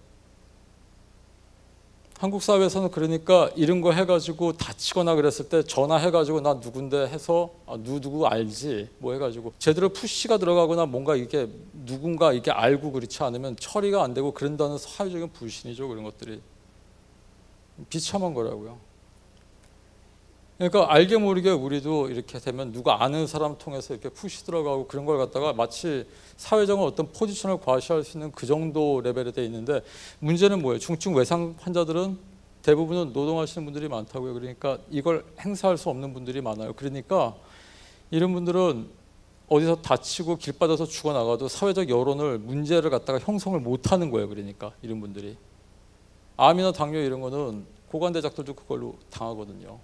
한국 2.20 2.44
사회에서는 2.44 2.92
그러니까 2.92 3.50
이런 3.56 3.80
거 3.80 3.94
해가지고 3.94 4.52
다치거나 4.52 5.16
그랬을 5.16 5.48
때 5.48 5.64
전화해가지고 5.64 6.42
나 6.42 6.56
누군데 6.56 7.08
해서 7.08 7.50
아, 7.66 7.78
누 7.82 8.02
누구 8.02 8.28
알지 8.28 8.90
뭐 8.98 9.14
해가지고 9.14 9.54
제대로 9.58 9.88
푸시가 9.88 10.38
들어가거나 10.38 10.86
뭔가 10.86 11.16
이게 11.16 11.48
누군가 11.86 12.34
이게 12.34 12.52
알고 12.52 12.92
그렇지 12.92 13.24
않으면 13.24 13.56
처리가 13.56 14.04
안 14.04 14.14
되고 14.14 14.34
그런다는 14.34 14.78
사회적인 14.78 15.32
불신이죠 15.32 15.88
그런 15.88 16.04
것들이 16.04 16.42
비참한 17.90 18.34
거라고요. 18.34 18.89
그러니까 20.60 20.94
알게 20.94 21.16
모르게 21.16 21.52
우리도 21.52 22.10
이렇게 22.10 22.38
되면 22.38 22.74
누가 22.74 23.02
아는 23.02 23.28
사람 23.28 23.58
통해서 23.58 23.94
이렇게 23.94 24.10
푸시 24.10 24.44
들어가고 24.44 24.88
그런 24.88 25.06
걸 25.06 25.18
갖다가 25.18 25.54
마치 25.54 26.06
사회적인 26.36 26.84
어떤 26.84 27.14
포지션을 27.14 27.62
과시할 27.62 28.04
수 28.04 28.18
있는 28.18 28.30
그 28.34 28.46
정도 28.46 29.00
레벨에 29.00 29.32
돼 29.32 29.46
있는데 29.46 29.80
문제는 30.20 30.62
뭐예요? 30.62 30.78
중증 30.78 31.16
외상 31.16 31.56
환자들은 31.62 32.18
대부분은 32.62 33.14
노동하시는 33.14 33.64
분들이 33.64 33.88
많다고요. 33.88 34.34
그러니까 34.34 34.80
이걸 34.92 35.24
행사할 35.40 35.78
수 35.78 35.90
없는 35.90 36.14
분들이 36.14 36.42
많아요. 36.42 36.74
그러니까 36.74 37.38
이런 38.12 38.34
분들은 38.34 38.90
어디서 39.48 39.78
다치고 39.78 40.36
길바닥에서 40.36 40.86
죽어나가도 40.86 41.48
사회적 41.48 41.90
여론을 41.90 42.38
문제를 42.38 42.90
갖다가 42.90 43.18
형성을 43.18 43.58
못하는 43.62 44.12
거예요. 44.12 44.28
그러니까 44.28 44.74
이런 44.82 45.00
분들이 45.00 45.38
암이나 46.36 46.74
당뇨 46.74 47.00
이런 47.00 47.22
거는 47.22 47.66
고관대작들도 47.88 48.56
그걸로 48.56 48.96
당하거든요. 49.10 49.80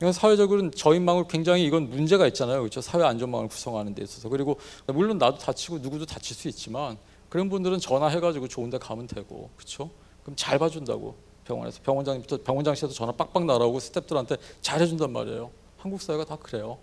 이건 0.00 0.12
사회적으로는 0.12 0.72
저인망을 0.72 1.26
굉장히 1.28 1.64
이건 1.64 1.90
문제가 1.90 2.26
있잖아요. 2.28 2.60
그렇죠? 2.60 2.80
사회 2.80 3.02
안전망을 3.02 3.48
구성하는 3.48 3.94
데 3.94 4.02
있어서. 4.02 4.28
그리고 4.28 4.58
물론 4.86 5.18
나도 5.18 5.38
다치고 5.38 5.78
누구도 5.78 6.06
다칠 6.06 6.36
수 6.36 6.48
있지만 6.48 6.96
그런 7.28 7.48
분들은 7.48 7.78
전화해 7.80 8.20
가지고 8.20 8.46
좋은 8.46 8.70
데 8.70 8.78
가면 8.78 9.08
되고. 9.08 9.50
그렇죠? 9.56 9.90
그럼 10.22 10.36
잘 10.36 10.58
봐 10.58 10.68
준다고. 10.68 11.16
병원에서 11.44 11.80
병원장님부터 11.82 12.42
병원장실에서 12.44 12.94
전화 12.94 13.10
빡빡 13.12 13.46
날아오고 13.46 13.80
스태프들한테 13.80 14.36
잘해준단 14.60 15.10
말이에요. 15.12 15.50
한국 15.78 16.00
사회가 16.00 16.24
다 16.26 16.36
그래요. 16.36 16.78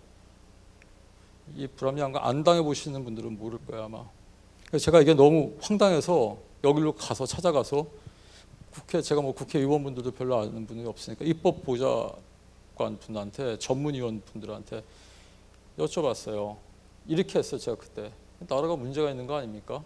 이 1.55 1.67
불합리한 1.67 2.11
거 2.11 2.19
안 2.19 2.43
당해 2.43 2.61
보시는 2.63 3.03
분들은 3.05 3.37
모를 3.37 3.59
거야 3.67 3.85
아마. 3.85 4.03
제가 4.77 4.99
이게 5.01 5.13
너무 5.13 5.53
황당해서 5.61 6.37
여기로 6.63 6.93
가서 6.93 7.25
찾아가서 7.27 7.85
국회 8.71 9.01
제가 9.01 9.21
뭐 9.21 9.33
국회의원분들도 9.33 10.11
별로 10.11 10.39
아는 10.39 10.65
분이 10.65 10.83
없으니까 10.85 11.23
입법 11.23 11.63
보좌 11.63 12.09
관 12.75 12.99
분한테 12.99 13.57
전문위원 13.57 14.21
분들한테 14.21 14.83
여쭤봤어요. 15.77 16.57
이렇게 17.07 17.39
했어요 17.39 17.59
제가 17.59 17.77
그때 17.77 18.11
나라가 18.39 18.75
문제가 18.75 19.09
있는 19.09 19.27
거 19.27 19.35
아닙니까? 19.35 19.83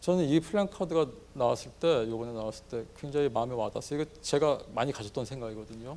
저는 0.00 0.28
이 0.28 0.38
플랜카드가 0.40 1.06
나왔을 1.34 1.72
때 1.72 2.04
이번에 2.04 2.32
나왔을 2.32 2.64
때 2.66 2.84
굉장히 2.96 3.28
마음에 3.28 3.54
와닿았어요. 3.54 4.00
이거 4.00 4.10
제가 4.20 4.60
많이 4.74 4.92
가졌던 4.92 5.24
생각이거든요. 5.24 5.96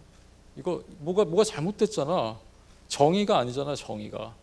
이거 0.56 0.84
뭐가 1.00 1.26
뭐가 1.26 1.44
잘못됐잖아. 1.44 2.40
정의가 2.88 3.38
아니잖아 3.38 3.76
정의가. 3.76 4.36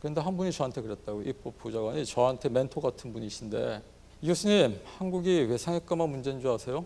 그런데 0.00 0.20
한 0.20 0.36
분이 0.36 0.52
저한테 0.52 0.80
그랬다고 0.80 1.22
입법 1.22 1.58
보좌관이 1.58 2.06
저한테 2.06 2.48
멘토 2.48 2.80
같은 2.80 3.12
분이신데 3.12 3.82
이 4.22 4.26
교수님 4.28 4.80
한국이 4.96 5.46
왜 5.48 5.58
상해가만 5.58 6.08
문제인 6.08 6.40
줄 6.40 6.50
아세요? 6.50 6.84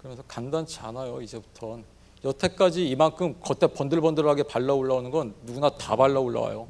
그러면서 0.00 0.22
간단치 0.26 0.80
않아요 0.80 1.20
이제부턴. 1.20 1.84
여태까지 2.24 2.88
이만큼 2.88 3.38
겉에 3.40 3.70
번들번들하게 3.72 4.44
발라 4.44 4.72
올라오는 4.72 5.10
건 5.10 5.34
누구나 5.42 5.68
다 5.68 5.94
발라 5.94 6.20
올라와요. 6.20 6.68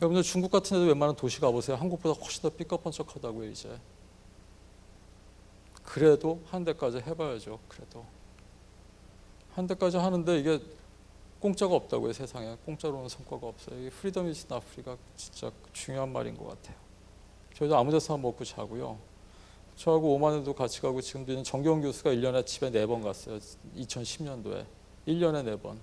여러분들 0.00 0.22
중국 0.22 0.50
같은 0.50 0.76
데도 0.76 0.86
웬만한 0.88 1.14
도시 1.14 1.40
가보세요. 1.40 1.76
한국보다 1.76 2.18
훨씬 2.18 2.42
더 2.42 2.48
삐까뻔쩍하다고요 2.48 3.50
이제. 3.50 3.78
그래도 5.82 6.40
하는 6.46 6.64
데까지 6.64 6.98
해봐야죠 6.98 7.58
그래도. 7.68 8.06
하는 9.54 9.66
데까지 9.66 9.98
하는데 9.98 10.38
이게 10.38 10.58
공짜가 11.40 11.74
없다고요 11.74 12.14
세상에. 12.14 12.56
공짜로는 12.64 13.10
성과가 13.10 13.46
없어요. 13.46 13.78
이 13.86 13.90
freedom 13.90 14.26
is 14.28 14.46
not 14.48 14.64
free가 14.64 14.96
진짜 15.16 15.50
중요한 15.74 16.10
말인 16.10 16.34
것 16.36 16.48
같아요. 16.48 16.76
저희도 17.54 17.76
아무 17.76 17.90
데서나 17.90 18.22
먹고 18.22 18.42
자고요 18.42 18.98
저하고 19.78 20.14
오만에도 20.14 20.54
같이 20.54 20.80
가고 20.80 21.00
지금도 21.00 21.30
있는 21.30 21.44
정경 21.44 21.80
교수가 21.80 22.10
1년에 22.10 22.44
집에 22.44 22.68
4번 22.72 23.00
갔어요. 23.00 23.38
2010년도에. 23.76 24.66
1년에 25.06 25.44
4번. 25.56 25.76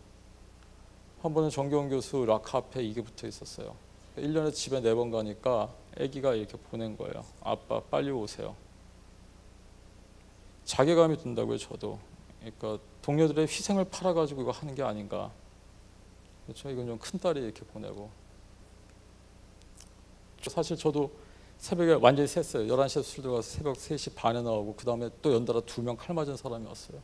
한 1.22 1.34
번은 1.34 1.50
정경 1.50 1.88
교수 1.88 2.26
락 2.26 2.54
앞에 2.54 2.84
이게 2.84 3.02
붙어 3.02 3.26
있었어요. 3.26 3.74
1년에 4.18 4.54
집에 4.54 4.82
4번 4.82 5.14
가니까 5.14 5.74
아기가 5.98 6.36
이렇게 6.36 6.58
보낸 6.58 6.98
거예요. 6.98 7.24
아빠 7.42 7.80
빨리 7.80 8.12
오세요. 8.12 8.54
자괴감이 10.66 11.16
든다고요 11.18 11.58
저도. 11.58 11.98
그러니까 12.42 12.78
동료들의 13.02 13.48
희생을 13.48 13.86
팔아가지고 13.86 14.42
이거 14.42 14.52
하는 14.52 14.76
게 14.76 14.84
아닌가. 14.84 15.32
그렇죠 16.46 16.70
이건 16.70 16.86
좀 16.86 17.00
큰 17.00 17.18
딸이 17.18 17.42
이렇게 17.42 17.62
보내고. 17.62 18.10
사실 20.50 20.76
저도 20.76 21.10
새벽에 21.58 21.94
완전히 21.94 22.28
샜어요 22.28 22.68
11시에 22.68 23.04
술 23.04 23.24
들어가서 23.24 23.50
새벽 23.50 23.76
3시 23.76 24.14
반에 24.16 24.42
나오고 24.42 24.76
그 24.76 24.86
다음에 24.86 25.10
또 25.22 25.34
연달아 25.34 25.62
두 25.62 25.82
명 25.82 25.98
칼 25.98 26.16
맞은 26.16 26.38
사람이 26.38 26.66
왔어요 26.68 27.00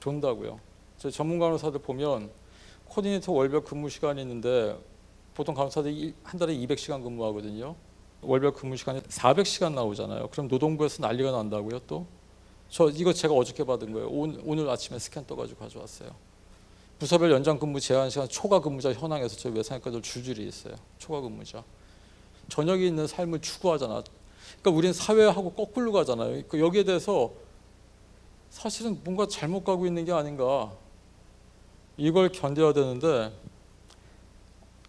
존다고요 0.00 0.60
저희 0.98 1.12
전문 1.12 1.38
간호사들 1.38 1.80
보면 1.80 2.30
코디네이터 2.86 3.32
월별 3.32 3.64
근무 3.64 3.88
시간이 3.88 4.20
있는데 4.22 4.78
보통 5.34 5.54
간호사들이 5.54 6.14
한 6.22 6.38
달에 6.38 6.54
200시간 6.56 7.02
근무하거든요 7.02 7.76
월별 8.22 8.52
근무 8.52 8.76
시간이 8.76 9.00
400시간 9.02 9.74
나오잖아요 9.74 10.28
그럼 10.28 10.48
노동부에서 10.48 11.02
난리가 11.02 11.30
난다고요 11.32 11.80
또 11.80 12.06
저 12.68 12.88
이거 12.90 13.12
제가 13.12 13.32
어저께 13.32 13.62
받은 13.62 13.92
거예요. 13.92 14.08
오늘, 14.08 14.40
오늘 14.44 14.68
아침에 14.68 14.98
스캔 14.98 15.24
떠가지고 15.24 15.60
가져왔어요. 15.60 16.10
부서별 16.98 17.30
연장 17.30 17.60
근무 17.60 17.78
제한 17.78 18.10
시간 18.10 18.28
초과 18.28 18.58
근무자 18.60 18.92
현황에서 18.92 19.36
저희 19.36 19.54
외상외과들 19.54 20.02
줄줄이 20.02 20.44
있어요. 20.48 20.74
초과 20.98 21.20
근무자. 21.20 21.62
저녁에 22.48 22.86
있는 22.86 23.06
삶을 23.06 23.40
추구하잖아. 23.40 24.02
그러니까 24.60 24.70
우리는 24.70 24.92
사회하고 24.92 25.52
거꾸로 25.52 25.92
가잖아요. 25.92 26.28
그러니까 26.30 26.58
여기에 26.58 26.84
대해서 26.84 27.32
사실은 28.50 29.00
뭔가 29.04 29.26
잘못 29.28 29.64
가고 29.64 29.86
있는 29.86 30.04
게 30.04 30.12
아닌가. 30.12 30.72
이걸 31.96 32.30
견뎌야 32.30 32.72
되는데 32.72 33.32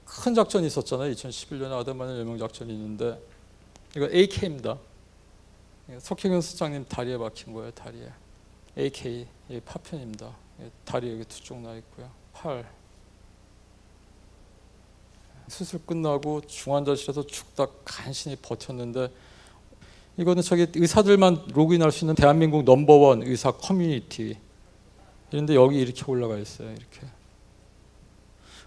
큰 0.05 0.33
작전이 0.33 0.67
있었잖아요. 0.67 1.11
2011년에 1.13 1.71
아데마니 1.71 2.19
여명 2.19 2.37
작전이 2.37 2.71
있는데 2.73 3.19
이거 3.95 4.07
AK입니다. 4.11 4.77
석혜균 5.99 6.41
수장님 6.41 6.85
다리에 6.85 7.17
박힌 7.17 7.53
거예요. 7.53 7.71
다리에. 7.71 8.09
AK 8.77 9.27
이 9.49 9.59
파편입니다. 9.61 10.35
다리 10.85 11.11
여기 11.13 11.23
두 11.25 11.41
쪽 11.41 11.57
나 11.59 11.75
있고요. 11.77 12.09
팔. 12.33 12.69
수술 15.47 15.79
끝나고 15.85 16.41
중환자실에서 16.41 17.25
죽다 17.25 17.67
간신히 17.85 18.35
버텼는데 18.35 19.09
이거는 20.17 20.41
저기 20.41 20.67
의사들만 20.73 21.47
로그인할 21.53 21.91
수 21.91 22.03
있는 22.03 22.15
대한민국 22.15 22.63
넘버원 22.63 23.23
의사 23.23 23.51
커뮤니티 23.51 24.37
이런데 25.31 25.55
여기 25.55 25.79
이렇게 25.79 26.03
올라가 26.07 26.37
있어요. 26.37 26.69
이렇게 26.71 27.01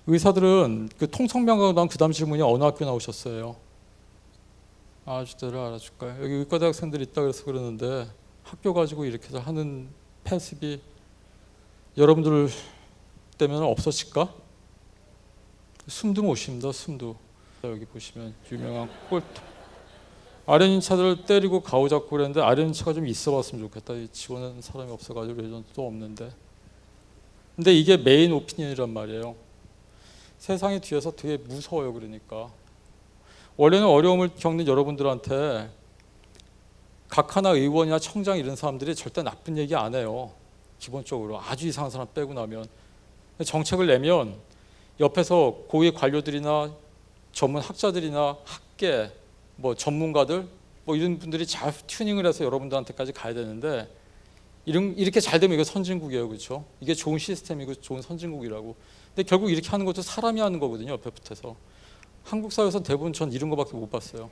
의사들은 0.06 0.90
그 0.98 1.10
통성명하고 1.10 1.72
난그 1.72 1.98
다음 1.98 2.12
질문이 2.12 2.42
어느 2.42 2.62
학교 2.62 2.84
나오셨어요? 2.84 3.56
아주대를 5.04 5.58
알아줄까요? 5.58 6.22
여기 6.22 6.34
의과대 6.34 6.66
학생들 6.66 7.02
있다 7.02 7.22
그래서 7.22 7.44
그러는데 7.44 8.08
학교 8.44 8.72
가지고 8.72 9.04
이렇게 9.04 9.36
하는 9.36 9.88
패습이 10.24 10.80
여러분들 11.96 12.48
때문에 13.38 13.66
없어질까? 13.66 14.32
숨도 15.90 16.22
못 16.22 16.36
쉽니다. 16.36 16.70
숨도 16.70 17.16
여기 17.64 17.84
보시면 17.84 18.32
유명한 18.50 18.88
꼴 19.10 19.22
아련인 20.46 20.80
차들을 20.80 21.24
때리고 21.26 21.60
가오잡고 21.60 22.08
그랬는데 22.08 22.40
아련인 22.40 22.72
차가 22.72 22.92
좀 22.92 23.06
있어 23.08 23.32
봤으면 23.32 23.64
좋겠다. 23.64 23.94
지원하는 24.12 24.62
사람이 24.62 24.90
없어가지고 24.92 25.42
예전도 25.44 25.86
없는데 25.86 26.30
근데 27.56 27.74
이게 27.74 27.96
메인 27.96 28.32
오피니언이란 28.32 28.90
말이에요. 28.90 29.34
세상이 30.38 30.80
뒤에서 30.80 31.10
되게 31.10 31.36
무서워요. 31.36 31.92
그러니까 31.92 32.50
원래는 33.56 33.86
어려움을 33.86 34.30
겪는 34.36 34.66
여러분들한테 34.66 35.70
각 37.08 37.36
하나 37.36 37.50
의원이나 37.50 37.98
청장 37.98 38.38
이런 38.38 38.54
사람들이 38.56 38.94
절대 38.94 39.22
나쁜 39.22 39.58
얘기 39.58 39.74
안 39.74 39.94
해요. 39.94 40.30
기본적으로 40.78 41.40
아주 41.40 41.66
이상한 41.66 41.90
사람 41.90 42.06
빼고 42.14 42.32
나면 42.32 42.64
정책을 43.44 43.88
내면 43.88 44.49
옆에서 45.00 45.64
고위 45.66 45.90
관료들이나 45.92 46.72
전문 47.32 47.62
학자들이나 47.62 48.36
학계 48.44 49.10
뭐 49.56 49.74
전문가들 49.74 50.46
뭐 50.84 50.94
이런 50.94 51.18
분들이 51.18 51.46
잘 51.46 51.72
튜닝을 51.86 52.26
해서 52.26 52.44
여러분들한테까지 52.44 53.12
가야 53.12 53.32
되는데 53.34 53.88
이런 54.66 54.94
이렇게 54.96 55.20
잘 55.20 55.40
되면 55.40 55.54
이거 55.54 55.64
선진국이에요, 55.64 56.28
그렇죠? 56.28 56.64
이게 56.80 56.94
좋은 56.94 57.18
시스템이고 57.18 57.76
좋은 57.76 58.02
선진국이라고. 58.02 58.76
근데 59.08 59.22
결국 59.28 59.50
이렇게 59.50 59.68
하는 59.70 59.86
것도 59.86 60.02
사람이 60.02 60.40
하는 60.40 60.60
거거든요, 60.60 60.92
옆에 60.92 61.10
붙어서. 61.10 61.56
한국 62.22 62.52
사회에서 62.52 62.82
대부분 62.82 63.12
전 63.12 63.32
이런 63.32 63.48
거밖에 63.50 63.76
못 63.76 63.90
봤어요. 63.90 64.30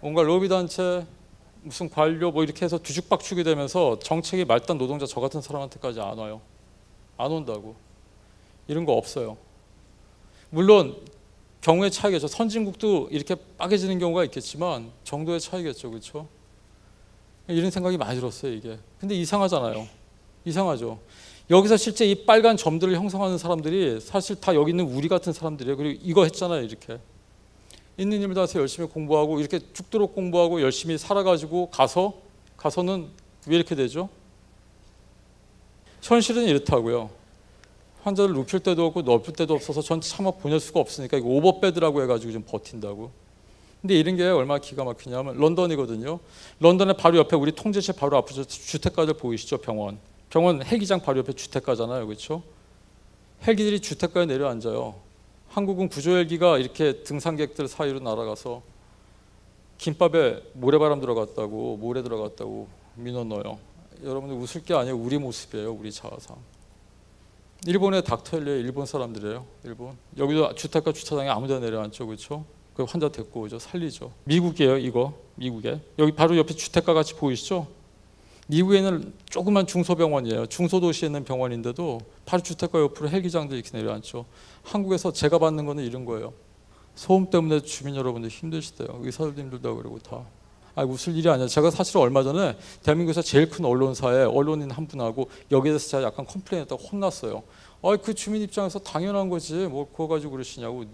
뭔가 0.00 0.22
로비 0.22 0.48
단체 0.48 1.06
무슨 1.62 1.88
관료 1.88 2.30
뭐 2.30 2.44
이렇게 2.44 2.66
해서 2.66 2.76
뒤죽박죽이 2.76 3.42
되면서 3.42 3.98
정책이 3.98 4.44
말단 4.44 4.76
노동자 4.76 5.06
저 5.06 5.20
같은 5.20 5.40
사람한테까지 5.40 6.00
안 6.00 6.18
와요. 6.18 6.42
안 7.16 7.32
온다고. 7.32 7.74
이런 8.68 8.84
거 8.84 8.92
없어요. 8.92 9.36
물론 10.50 10.96
경우의 11.60 11.90
차이겠죠. 11.90 12.26
선진국도 12.28 13.08
이렇게 13.10 13.36
빠개지는 13.58 13.98
경우가 13.98 14.24
있겠지만 14.24 14.90
정도의 15.02 15.40
차이겠죠. 15.40 15.90
그렇죠? 15.90 16.28
이런 17.48 17.70
생각이 17.70 17.96
많이 17.96 18.18
들었어요, 18.18 18.52
이게. 18.52 18.78
근데 19.00 19.14
이상하잖아요. 19.14 19.86
이상하죠. 20.44 20.98
여기서 21.50 21.76
실제 21.76 22.06
이 22.06 22.24
빨간 22.26 22.56
점들을 22.56 22.94
형성하는 22.94 23.36
사람들이 23.36 24.00
사실 24.00 24.36
다 24.40 24.54
여기 24.54 24.70
있는 24.70 24.86
우리 24.86 25.08
같은 25.08 25.32
사람들이에요. 25.32 25.76
그리고 25.76 26.00
이거 26.02 26.24
했잖아요, 26.24 26.62
이렇게. 26.62 26.98
있는 27.96 28.22
힘을 28.22 28.34
다해서 28.34 28.60
열심히 28.60 28.88
공부하고 28.88 29.40
이렇게 29.40 29.60
죽도록 29.72 30.14
공부하고 30.14 30.60
열심히 30.62 30.98
살아가지고 30.98 31.70
가서 31.70 32.14
가서는 32.56 33.08
왜 33.46 33.56
이렇게 33.56 33.74
되죠? 33.74 34.08
현실은 36.02 36.44
이렇다고요. 36.44 37.10
환자를 38.04 38.34
눕힐 38.34 38.60
때도 38.60 38.84
없고 38.86 39.02
넓힐 39.02 39.34
때도 39.34 39.54
없어서 39.54 39.80
전 39.80 40.00
차마 40.02 40.30
보낼 40.30 40.60
수가 40.60 40.78
없으니까 40.78 41.16
이거 41.16 41.26
오버베드라고 41.26 42.02
해가지고 42.02 42.32
좀 42.32 42.42
버틴다고. 42.42 43.10
근데 43.80 43.98
이런 43.98 44.16
게 44.16 44.24
얼마나 44.24 44.60
기가 44.60 44.84
막히냐면 44.84 45.36
런던이거든요. 45.38 46.20
런던에 46.60 46.94
바로 46.94 47.16
옆에 47.18 47.34
우리 47.34 47.52
통제실 47.52 47.94
바로 47.96 48.18
앞에 48.18 48.44
주택가들 48.44 49.14
보이시죠? 49.14 49.58
병원. 49.58 49.98
병원 50.28 50.62
헬기장 50.62 51.00
바로 51.00 51.18
옆에 51.18 51.32
주택가잖아요. 51.32 52.06
그렇죠? 52.06 52.42
헬기들이 53.46 53.80
주택가에 53.80 54.26
내려앉아요. 54.26 54.94
한국은 55.48 55.88
구조 55.88 56.10
헬기가 56.10 56.58
이렇게 56.58 57.02
등산객들 57.04 57.68
사이로 57.68 58.00
날아가서 58.00 58.62
김밥에 59.78 60.42
모래바람 60.54 61.00
들어갔다고 61.00 61.78
모래 61.78 62.02
들어갔다고 62.02 62.68
민원 62.96 63.30
넣어요. 63.30 63.58
여러분들 64.02 64.36
웃을 64.36 64.62
게 64.62 64.74
아니에요. 64.74 64.96
우리 64.96 65.16
모습이에요. 65.16 65.72
우리 65.72 65.90
자아상. 65.90 66.53
일본의 67.66 68.04
닥터일리에 68.04 68.58
일본 68.60 68.84
사람들이에요. 68.84 69.46
일본. 69.64 69.96
여기도 70.18 70.54
주택가 70.54 70.92
주차장에 70.92 71.28
아무데나 71.30 71.60
내려앉죠. 71.60 72.06
그렇죠? 72.06 72.44
그 72.74 72.82
환자 72.84 73.08
데리고 73.08 73.42
오죠. 73.42 73.58
살리죠. 73.58 74.12
미국이에요. 74.24 74.76
이거. 74.78 75.14
미국에. 75.36 75.80
여기 75.98 76.12
바로 76.12 76.36
옆에 76.36 76.54
주택가 76.54 76.92
같이 76.92 77.14
보이시죠? 77.14 77.66
미국에는 78.48 79.14
조그만 79.30 79.66
중소병원이에요. 79.66 80.46
중소도시에 80.46 81.06
있는 81.06 81.24
병원인데도 81.24 82.00
바로 82.26 82.42
주택가 82.42 82.78
옆으로 82.80 83.08
헬기장들 83.08 83.56
이렇게 83.56 83.76
내려앉죠. 83.76 84.26
한국에서 84.64 85.12
제가 85.12 85.38
받는 85.38 85.64
거는 85.64 85.84
이런 85.84 86.04
거예요. 86.04 86.34
소음 86.94 87.30
때문에 87.30 87.60
주민 87.60 87.96
여러분들 87.96 88.28
힘드시대요. 88.28 89.00
의사들님들도 89.02 89.76
그러고 89.76 89.98
다. 90.00 90.24
아 90.76 90.82
웃을 90.82 91.14
일이 91.16 91.28
아니야. 91.28 91.46
제가 91.46 91.70
사실 91.70 91.98
얼마 91.98 92.22
전에 92.22 92.56
대한민국에서 92.82 93.22
제일 93.22 93.48
큰 93.48 93.64
언론사에 93.64 94.24
언론인 94.24 94.70
한 94.70 94.86
분하고 94.86 95.30
여기에 95.50 95.72
대해서 95.72 95.88
제가 95.88 96.02
약간 96.04 96.26
컴플레인했다고 96.26 96.82
혼났어요. 96.82 97.42
아 97.82 97.96
그 97.96 98.14
주민 98.14 98.42
입장에서 98.42 98.78
당연한 98.78 99.28
거지. 99.28 99.54
뭐 99.66 99.88
그거 99.90 100.08
가지고 100.08 100.32
그러시냐고. 100.32 100.84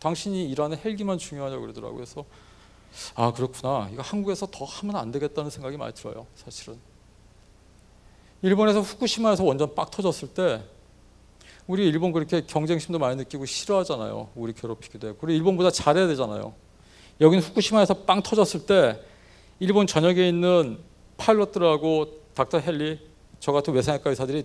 당신이 0.00 0.50
일하는 0.50 0.76
헬기만 0.84 1.16
중요하냐고 1.18 1.62
그러더라고요. 1.62 1.96
그래서 1.96 2.24
아 3.14 3.32
그렇구나. 3.32 3.88
이거 3.92 4.02
한국에서 4.02 4.46
더 4.50 4.64
하면 4.64 4.96
안 4.96 5.10
되겠다는 5.10 5.48
생각이 5.50 5.76
많이 5.76 5.94
들어요. 5.94 6.26
사실은. 6.34 6.76
일본에서 8.42 8.80
후쿠시마에서 8.80 9.42
원전 9.44 9.74
빡 9.74 9.90
터졌을 9.90 10.28
때 10.28 10.62
우리 11.66 11.86
일본 11.88 12.12
그렇게 12.12 12.42
경쟁심도 12.46 12.98
많이 12.98 13.16
느끼고 13.16 13.46
싫어하잖아요. 13.46 14.28
우리 14.34 14.52
괴롭히기도 14.52 15.08
하고. 15.08 15.18
그리고 15.18 15.36
일본보다 15.36 15.70
잘해야 15.70 16.06
되잖아요. 16.08 16.52
여기는 17.20 17.42
후쿠시마에서 17.42 17.94
빵 18.04 18.22
터졌을 18.22 18.66
때 18.66 19.00
일본 19.58 19.86
전역에 19.86 20.28
있는 20.28 20.78
파일럿들하고 21.16 22.20
닥터 22.34 22.58
헬리 22.58 23.00
저 23.40 23.52
같은 23.52 23.72
외상외과 23.72 24.10
의사들이 24.10 24.44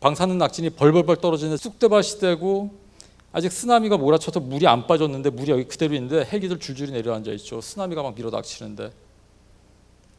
방사능 0.00 0.38
낙진이 0.38 0.70
벌벌벌 0.70 1.16
떨어지는 1.16 1.56
쑥대밭이 1.56 2.20
되고 2.20 2.70
아직 3.32 3.50
쓰나미가 3.50 3.96
몰아쳐서 3.96 4.38
물이 4.38 4.66
안 4.68 4.86
빠졌는데 4.86 5.30
물이 5.30 5.50
여기 5.50 5.64
그대로 5.64 5.94
있는데 5.94 6.24
헬기들 6.24 6.60
줄줄이 6.60 6.92
내려앉아 6.92 7.32
있죠. 7.32 7.60
쓰나미가 7.60 8.02
막 8.02 8.14
밀어닥치는데 8.14 8.92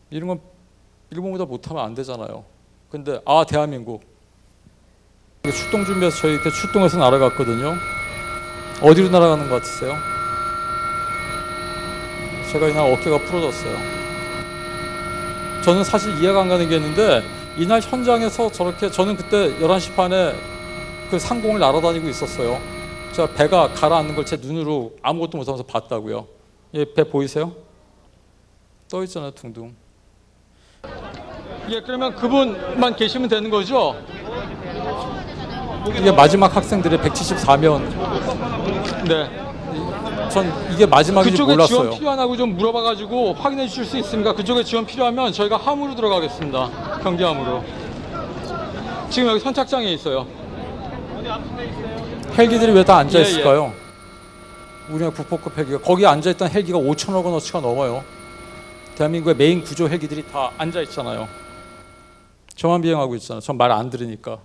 이런 0.10 0.28
건 0.28 0.42
일본보다 1.12 1.46
못하면 1.46 1.84
안 1.84 1.94
되잖아요. 1.94 2.44
근데 2.90 3.22
아 3.26 3.46
대한민국 3.48 4.04
출동 5.44 5.86
준비해서 5.86 6.18
저희 6.18 6.34
이렇게 6.34 6.50
출동해서 6.50 6.98
날아갔거든요. 6.98 7.76
어디로 8.82 9.10
날아가는 9.10 9.48
것 9.48 9.56
같으세요? 9.56 10.15
제가 12.56 12.70
이날 12.70 12.90
어깨가 12.94 13.18
부러졌어요. 13.18 13.78
저는 15.62 15.84
사실 15.84 16.18
이해가 16.22 16.40
안 16.42 16.48
가는 16.48 16.70
게 16.70 16.78
있는데 16.78 17.22
이날 17.58 17.82
현장에서 17.82 18.50
저렇게 18.50 18.90
저는 18.90 19.18
그때 19.18 19.54
11시 19.60 19.94
반에 19.94 20.34
그 21.12 21.20
상공을 21.20 21.60
날아다니고 21.60 22.08
있었어요. 22.08 22.58
제가 23.12 23.34
배가 23.34 23.68
가라앉는 23.74 24.16
걸 24.16 24.24
제 24.24 24.38
눈으로 24.38 24.94
아무것도 25.02 25.38
못하면서 25.38 25.64
봤다고요. 25.64 26.28
예, 26.76 26.86
배 26.94 27.04
보이세요? 27.04 27.52
떠 28.90 29.04
있잖아요, 29.04 29.32
둥둥. 29.32 29.76
예, 31.70 31.82
그러면 31.82 32.16
그분만 32.16 32.96
계시면 32.96 33.28
되는 33.28 33.50
거죠? 33.50 33.98
이게 35.90 36.10
마지막 36.10 36.56
학생들의 36.56 37.00
174명. 37.00 37.82
네. 39.10 39.55
전 40.36 40.52
이게 40.74 40.86
마지막인지 40.86 41.32
그쪽에 41.32 41.54
몰랐어요. 41.54 41.78
지원 41.84 41.92
필요하냐고 41.98 42.36
좀 42.36 42.58
물어봐가지고 42.58 43.36
확인해 43.36 43.68
주실 43.70 43.86
수 43.86 43.98
있습니까? 44.00 44.34
그쪽에 44.34 44.66
지원 44.66 44.86
필요하면 44.86 45.32
저희가 45.32 45.56
함으로 45.56 45.96
들어가겠습니다. 45.96 47.00
경비함으로. 47.04 47.64
지금 49.10 49.30
여기 49.30 49.40
선착장에 49.40 49.86
있어요. 49.94 50.28
헬기들이 52.38 52.74
왜 52.74 52.84
다 52.84 52.98
앉아 52.98 53.18
예, 53.18 53.22
있을까요? 53.24 53.72
우리나라 54.90 55.12
국보급 55.14 55.58
헬기가 55.58 55.80
거기 55.80 56.06
앉아 56.06 56.32
있던 56.32 56.50
헬기가 56.52 56.78
5천억 56.80 57.24
원어치가 57.24 57.62
넘어요. 57.62 58.04
대한민국의 58.96 59.38
메인 59.38 59.64
구조 59.64 59.88
헬기들이 59.88 60.22
다 60.30 60.52
앉아 60.58 60.82
있잖아요. 60.82 61.30
저만 62.58 62.82
비행하고 62.82 63.16
있잖아요. 63.16 63.40
전 63.40 63.56
말 63.56 63.72
안 63.72 63.90
들으니까. 63.90 64.40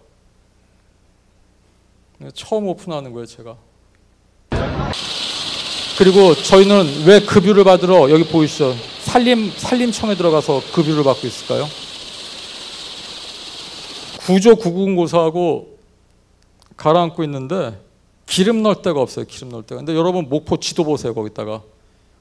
처음 2.33 2.69
오픈하는 2.69 3.13
거예요, 3.13 3.27
제가. 3.27 3.57
그리고 6.01 6.35
저희는 6.35 7.05
왜 7.05 7.21
급유를 7.21 7.63
받으러 7.63 8.11
여기 8.11 8.25
보이시죠? 8.25 8.75
산림 9.03 9.53
산림청에 9.55 10.15
들어가서 10.15 10.63
급유를 10.73 11.05
받고 11.05 11.27
있을까요? 11.27 11.69
구조 14.21 14.57
구군고사하고 14.57 15.77
가라앉고 16.79 17.23
있는데 17.25 17.79
기름 18.25 18.63
넣을 18.63 18.77
데가 18.81 18.99
없어요. 19.03 19.27
기름 19.29 19.51
넣을 19.51 19.63
데가. 19.65 19.81
근데 19.81 19.95
여러분 19.95 20.27
목포 20.31 20.57
지도 20.57 20.85
보세요. 20.85 21.13
거기다가 21.13 21.61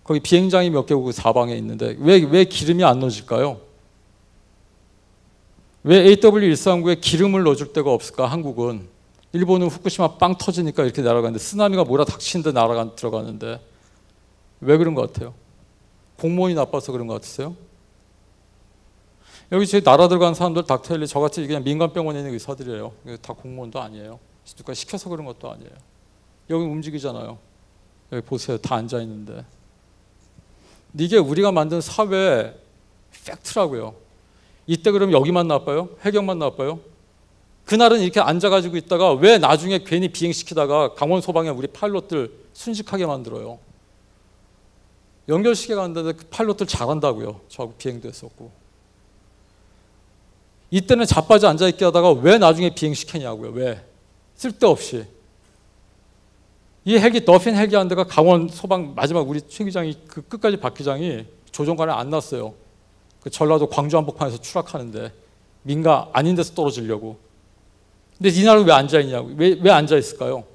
거기 0.04 0.20
비행장이 0.20 0.72
몇 0.72 0.86
개국 0.86 1.10
사방에 1.13 1.56
있는데 1.56 1.96
왜 2.02 2.18
왜 2.24 2.44
기름이 2.44 2.84
안 2.84 3.00
넣어질까요? 3.00 3.62
왜 5.84 6.04
AW139에 6.15 7.00
기름을 7.00 7.44
넣어줄 7.44 7.72
데가 7.72 7.94
없을까? 7.94 8.26
한국은 8.26 8.89
일본은 9.32 9.68
후쿠시마 9.70 10.18
빵 10.18 10.38
터지니까 10.38 10.84
이렇게 10.84 11.02
날아가는데 11.02 11.39
쓰나미가 11.39 11.86
몰아닥치는데 11.86 12.52
날아가 12.52 12.94
들어가는데 12.98 13.69
왜 14.62 14.78
그런 14.78 14.93
것 14.93 15.12
같아요? 15.12 15.34
공무원이 16.19 16.54
나빠서 16.54 16.91
그런 16.91 17.08
것 17.08 17.13
같으세요? 17.15 17.56
여기 19.52 19.65
제 19.65 19.82
나라 19.82 20.08
들어간 20.08 20.34
사람들 20.34 20.63
닥터헬리 20.65 21.08
저같이 21.08 21.45
그냥 21.48 21.63
민간병원에 21.63 22.19
있는 22.19 22.34
의사들이에요. 22.34 22.91
다 23.22 23.34
공무원도 23.34 23.80
아니에요. 23.80 24.19
누가 24.56 24.74
시켜서 24.74 25.10
그런 25.10 25.26
것도 25.26 25.52
아니에요. 25.52 25.72
여기 26.50 26.65
움직이잖아요. 26.65 27.38
여기 28.12 28.26
보세요. 28.26 28.58
다 28.58 28.76
앉아 28.76 29.02
있는데. 29.02 29.43
이게 30.98 31.17
우리가 31.17 31.52
만든 31.52 31.82
사회 31.82 32.56
팩트라고요. 33.26 33.95
이때 34.67 34.91
그럼 34.91 35.12
여기만 35.12 35.48
나빠요? 35.48 35.89
해경만 36.02 36.38
나빠요? 36.38 36.80
그날은 37.65 38.02
이렇게 38.02 38.19
앉아가지고 38.19 38.78
있다가 38.78 39.13
왜 39.13 39.38
나중에 39.38 39.80
괜히 39.84 40.10
비행시키다가 40.10 40.93
강원 40.93 41.22
소방에 41.22 41.50
우리 41.50 41.67
파일럿들 41.67 42.32
순직하게 42.54 43.06
만들어요? 43.06 43.60
연결시켜 45.30 45.76
간다는데 45.76 46.18
그 46.18 46.26
파일럿들 46.30 46.68
잘한다고요. 46.68 47.39
저하고 47.48 47.76
비행도 47.78 48.10
했었고. 48.10 48.52
이때는 50.72 51.06
자빠져 51.06 51.48
앉아있게 51.48 51.86
하다가 51.86 52.12
왜 52.13 52.38
나중에 52.38 52.74
비행시켰냐고요. 52.74 53.52
왜? 53.52 53.86
쓸데없이. 54.36 55.06
이 56.86 56.98
헬기 56.98 57.24
더핀 57.24 57.56
헬기 57.56 57.76
한 57.76 57.88
대가 57.88 58.04
강원 58.04 58.48
소방 58.50 58.96
마지막 58.96 59.28
우리 59.28 59.42
최 59.48 59.63
기장이 59.63 59.98
그 60.08 60.22
끝까지 60.22 60.58
박 60.58 60.74
기장이 60.74 61.26
조종관에 61.52 61.92
안 61.92 62.10
났어요. 62.10 62.56
그 63.22 63.30
전라도 63.30 63.68
광주 63.68 63.98
한복판에서 63.98 64.42
추락하는데 64.42 65.12
민가 65.63 66.10
아닌 66.13 66.36
데서 66.36 66.54
떨어지려고. 66.54 67.18
근데 68.18 68.30
이날은 68.30 68.65
왜 68.65 68.74
앉아 68.74 69.00
있냐고. 69.02 69.30
왜, 69.36 69.58
왜 69.62 69.72
앉아 69.72 69.98
있을까요? 69.98 70.46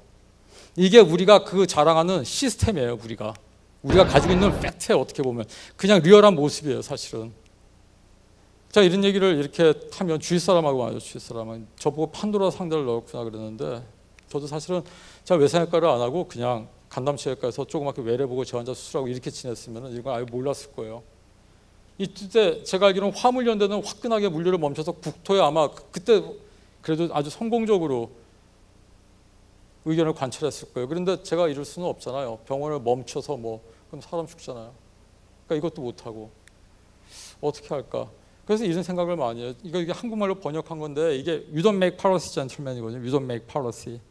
이게 0.75 0.99
우리가 0.99 1.43
그 1.43 1.65
자랑하는 1.67 2.23
시스템이에요, 2.23 2.99
우리가. 3.03 3.33
우리가 3.85 4.05
가지고 4.05 4.33
있는 4.33 4.59
팩트에 4.59 4.95
어떻게 4.95 5.21
보면 5.21 5.45
그냥 5.75 5.99
리얼한 6.01 6.33
모습이에요, 6.33 6.81
사실은. 6.81 7.31
자 8.71 8.81
이런 8.81 9.03
얘기를 9.03 9.37
이렇게 9.37 9.73
하면 9.93 10.19
주위 10.19 10.39
사람하고 10.39 10.79
말이죠, 10.79 10.99
주위 10.99 11.19
사람은 11.19 11.67
저보고 11.77 12.11
판도라 12.11 12.49
상자를 12.49 12.85
넣었구나 12.85 13.23
그러는데 13.23 13.83
저도 14.27 14.47
사실은 14.47 14.81
제가 15.23 15.39
외상외과를 15.39 15.87
안 15.87 16.01
하고 16.01 16.27
그냥 16.27 16.67
간담체외과에서 16.89 17.65
조그맣게 17.65 18.01
외래 18.01 18.25
보고 18.25 18.43
저 18.43 18.57
환자 18.57 18.73
수술하고 18.73 19.07
이렇게 19.07 19.29
지냈으면 19.29 19.95
이건 19.95 20.15
아예 20.15 20.23
몰랐을 20.23 20.73
거예요. 20.75 21.03
이때 21.97 22.63
제가 22.63 22.87
알기로는 22.87 23.15
화물연대는 23.15 23.83
화끈하게 23.83 24.29
물류를 24.29 24.57
멈춰서 24.57 24.93
국토에 24.93 25.39
아마 25.39 25.69
그때 25.69 26.23
그래도 26.81 27.07
아주 27.13 27.29
성공적으로 27.29 28.11
의견을 29.85 30.13
관철했을 30.13 30.73
거예요. 30.73 30.87
그런데 30.87 31.21
제가 31.21 31.47
이럴 31.47 31.63
수는 31.63 31.87
없잖아요. 31.87 32.39
병원을 32.45 32.79
멈춰서 32.79 33.37
뭐 33.37 33.74
그럼 33.95 34.01
사람 34.01 34.27
죽잖아요. 34.27 34.73
그러니까 35.47 35.67
이것도 35.67 35.81
못 35.81 36.05
하고 36.05 36.29
어떻게 37.39 37.69
할까? 37.69 38.09
그래서 38.45 38.65
이런 38.65 38.83
생각을 38.83 39.15
많이 39.15 39.41
해요. 39.41 39.53
이거 39.63 39.79
이게 39.79 39.93
한국말로 39.93 40.35
번역한 40.35 40.79
건데 40.79 41.15
이게 41.15 41.45
you 41.47 41.61
don't 41.61 41.77
make 41.77 41.97
policy 41.97 42.33
gentleman이거든요. 42.33 42.99
You 42.99 43.11
don't 43.11 43.23
make 43.23 43.47
policy. 43.47 44.01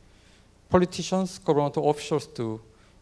Politicians, 0.71 1.39
government 1.45 1.79
officials 1.79 2.33
do. 2.33 2.61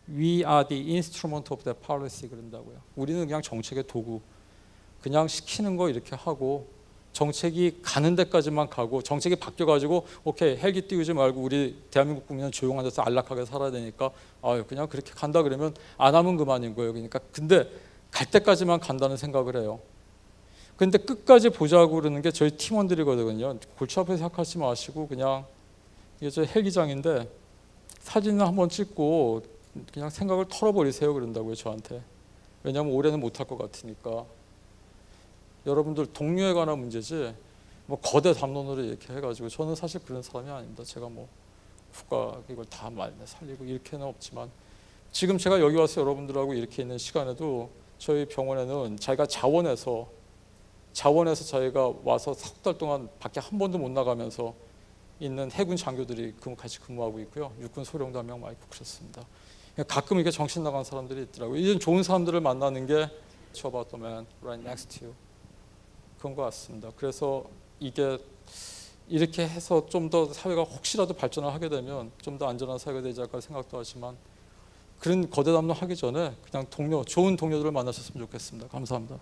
We 0.08 0.44
are 0.44 0.66
the 0.66 0.90
instrument 0.90 1.52
of 1.54 1.62
that 1.62 1.80
policy 1.86 2.28
그런다고요. 2.28 2.82
우리는 2.96 3.24
그냥 3.24 3.40
정책의 3.40 3.84
도구. 3.86 4.20
그냥 5.00 5.28
시키는 5.28 5.76
거 5.76 5.88
이렇게 5.88 6.16
하고 6.16 6.68
정책이 7.12 7.80
가는 7.82 8.16
데까지만 8.16 8.70
가고 8.70 9.02
정책이 9.02 9.36
바뀌어 9.36 9.66
가지고 9.66 10.06
오케이 10.24 10.56
헬기 10.56 10.82
띄우지 10.82 11.12
말고 11.12 11.40
우리 11.40 11.76
대한민국 11.90 12.26
국민은 12.26 12.50
조용한 12.50 12.84
데서 12.84 13.02
안락하게 13.02 13.44
살아야 13.44 13.70
되니까 13.70 14.10
아 14.40 14.62
그냥 14.66 14.88
그렇게 14.88 15.12
간다 15.12 15.42
그러면 15.42 15.74
안 15.98 16.14
하면 16.14 16.36
그만인 16.36 16.74
거예요. 16.74 16.92
그러니까 16.92 17.20
근데 17.32 17.70
갈 18.10 18.30
때까지만 18.30 18.80
간다는 18.80 19.16
생각을 19.16 19.56
해요. 19.56 19.80
근데 20.76 20.98
끝까지 20.98 21.50
보자고 21.50 21.96
그러는 21.96 22.22
게 22.22 22.30
저희 22.30 22.50
팀원들이거든요. 22.50 23.58
골치 23.76 24.00
아프게 24.00 24.16
생각하지 24.16 24.58
마시고 24.58 25.06
그냥 25.06 25.44
이게 26.20 26.30
저 26.30 26.42
헬기장인데 26.42 27.28
사진을 28.00 28.46
한번 28.46 28.68
찍고 28.68 29.42
그냥 29.92 30.10
생각을 30.10 30.46
털어버리세요 30.48 31.12
그런다고요 31.12 31.54
저한테. 31.54 32.02
왜냐하면 32.62 32.92
올해는 32.94 33.20
못할 33.20 33.46
것 33.46 33.58
같으니까. 33.58 34.24
여러분들 35.66 36.06
동료에 36.12 36.52
관한 36.52 36.78
문제지 36.78 37.34
뭐 37.86 37.98
거대 38.00 38.32
담론으로 38.32 38.82
이렇게 38.82 39.12
해가지고 39.14 39.48
저는 39.48 39.74
사실 39.74 40.00
그런 40.04 40.22
사람이 40.22 40.50
아닙니다. 40.50 40.84
제가 40.84 41.08
뭐 41.08 41.28
국가 41.92 42.40
이걸 42.48 42.64
다 42.66 42.88
말내 42.90 43.24
살리고 43.26 43.64
이렇게는 43.64 44.06
없지만 44.06 44.50
지금 45.10 45.36
제가 45.36 45.60
여기 45.60 45.76
와서 45.76 46.00
여러분들하고 46.00 46.54
이렇게 46.54 46.82
있는 46.82 46.96
시간에도 46.98 47.70
저희 47.98 48.24
병원에는 48.26 48.96
자기가 48.98 49.26
자원해서 49.26 50.08
자원해서 50.92 51.44
저희가 51.44 51.92
와서 52.04 52.34
석 52.34 52.62
달 52.62 52.78
동안 52.78 53.08
밖에 53.18 53.40
한 53.40 53.58
번도 53.58 53.78
못 53.78 53.90
나가면서 53.90 54.54
있는 55.20 55.50
해군 55.52 55.76
장교들이 55.76 56.34
그- 56.40 56.54
같이 56.56 56.80
근무하고 56.80 57.20
있고요. 57.20 57.52
육군 57.60 57.84
소령도 57.84 58.18
한 58.18 58.26
명 58.26 58.40
많이 58.40 58.54
있고 58.54 58.66
그렇습니다. 58.70 59.24
가끔 59.88 60.18
이게 60.18 60.30
정신 60.30 60.62
나간 60.62 60.84
사람들이 60.84 61.22
있더라고요. 61.24 61.58
이런 61.58 61.78
좋은 61.80 62.02
사람들을 62.02 62.40
만나는 62.40 62.86
게 62.86 63.08
man 63.94 64.26
right 64.42 64.62
next 64.66 64.88
to 64.98 65.08
you. 65.08 65.14
그런 66.22 66.36
것 66.36 66.42
같습니다. 66.44 66.88
그래서 66.94 67.44
이게 67.80 68.16
이렇게 69.08 69.42
해서 69.48 69.84
좀 69.86 70.08
더 70.08 70.32
사회가 70.32 70.62
혹시라도 70.62 71.14
발전을 71.14 71.52
하게 71.52 71.68
되면 71.68 72.12
좀 72.22 72.38
더 72.38 72.46
안전한 72.46 72.78
사회가 72.78 73.02
되지 73.02 73.20
않을까 73.20 73.40
생각도 73.40 73.76
하지만 73.78 74.16
그런 75.00 75.28
거대 75.28 75.52
담론 75.52 75.74
하기 75.76 75.96
전에 75.96 76.32
그냥 76.48 76.64
동료, 76.70 77.04
좋은 77.04 77.34
동료들을 77.36 77.72
만나셨으면 77.72 78.24
좋겠습니다. 78.26 78.68
감사합니다. 78.68 79.18